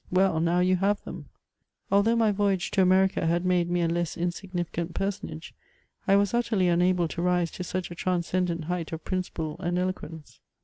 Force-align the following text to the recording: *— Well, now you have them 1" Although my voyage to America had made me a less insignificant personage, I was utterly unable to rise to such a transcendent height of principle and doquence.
*— 0.05 0.07
Well, 0.11 0.39
now 0.39 0.61
you 0.61 0.77
have 0.77 0.99
them 1.03 1.29
1" 1.89 1.95
Although 1.97 2.15
my 2.15 2.31
voyage 2.31 2.71
to 2.71 2.81
America 2.81 3.27
had 3.27 3.45
made 3.45 3.69
me 3.69 3.81
a 3.83 3.87
less 3.87 4.17
insignificant 4.17 4.95
personage, 4.95 5.53
I 6.07 6.15
was 6.15 6.33
utterly 6.33 6.69
unable 6.69 7.07
to 7.09 7.21
rise 7.21 7.51
to 7.51 7.63
such 7.63 7.91
a 7.91 7.95
transcendent 7.95 8.63
height 8.63 8.91
of 8.91 9.05
principle 9.05 9.57
and 9.59 9.77
doquence. 9.77 10.39